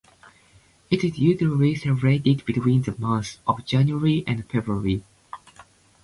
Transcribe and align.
It 0.89 1.03
is 1.03 1.19
usually 1.19 1.75
celebrated 1.75 2.43
between 2.43 2.81
the 2.81 2.95
months 2.97 3.37
of 3.47 3.63
January 3.67 4.23
and 4.25 4.43
February. 4.49 5.03